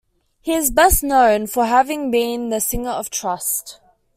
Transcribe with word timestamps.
He 0.41 0.53
is 0.55 0.71
best 0.71 1.03
known 1.03 1.45
for 1.45 1.65
having 1.67 2.09
been 2.09 2.49
the 2.49 2.59
singer 2.59 2.89
of 2.89 3.11
Trust. 3.11 3.79